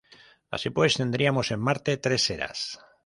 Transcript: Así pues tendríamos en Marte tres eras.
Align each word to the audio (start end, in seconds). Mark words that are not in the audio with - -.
Así 0.55 0.69
pues 0.75 0.95
tendríamos 1.01 1.47
en 1.51 1.59
Marte 1.67 1.91
tres 2.05 2.27
eras. 2.31 2.59